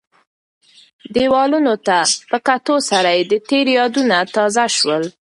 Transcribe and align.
دیوالونو 1.15 1.73
ته 1.85 1.97
په 2.29 2.37
کتو 2.47 2.75
سره 2.89 3.09
یې 3.17 3.23
د 3.31 3.33
تېر 3.49 3.65
یادونه 3.77 4.17
تازه 4.35 4.65
شول. 4.77 5.03